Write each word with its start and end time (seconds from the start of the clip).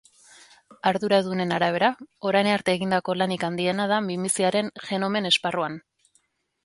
Arduradunen 0.91 1.53
arabera, 1.57 1.91
orain 2.29 2.49
arte 2.53 2.75
egindako 2.79 3.17
lanik 3.23 3.47
handiena 3.49 3.87
da 3.93 4.01
minbiziaren 4.09 4.73
genomen 4.87 5.31
esparruan. 5.33 5.79